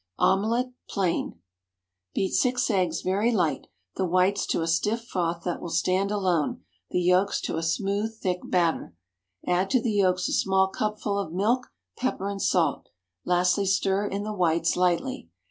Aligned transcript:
OMELETTE 0.17 0.73
(plain). 0.89 1.33
✠ 1.33 1.35
Beat 2.15 2.31
six 2.33 2.71
eggs 2.71 3.01
very 3.01 3.31
light, 3.31 3.67
the 3.97 4.03
whites 4.07 4.47
to 4.47 4.63
a 4.63 4.67
stiff 4.67 5.03
froth 5.05 5.43
that 5.43 5.61
will 5.61 5.69
stand 5.69 6.09
alone, 6.09 6.63
the 6.89 6.99
yolks 6.99 7.39
to 7.41 7.57
a 7.57 7.61
smooth 7.61 8.19
thick 8.19 8.39
batter. 8.43 8.95
Add 9.45 9.69
to 9.69 9.79
the 9.79 9.93
yolks 9.93 10.27
a 10.27 10.33
small 10.33 10.69
cupful 10.69 11.19
of 11.19 11.31
milk, 11.33 11.67
pepper, 11.99 12.27
and 12.29 12.41
salt; 12.41 12.89
lastly 13.25 13.67
stir 13.67 14.07
in 14.07 14.23
the 14.23 14.33
whites 14.33 14.75
lightly. 14.75 15.29